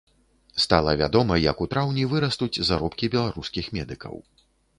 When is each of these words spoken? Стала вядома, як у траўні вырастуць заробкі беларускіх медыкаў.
Стала 0.63 0.95
вядома, 1.01 1.37
як 1.43 1.61
у 1.65 1.67
траўні 1.73 2.07
вырастуць 2.15 2.63
заробкі 2.71 3.11
беларускіх 3.19 3.65
медыкаў. 3.79 4.15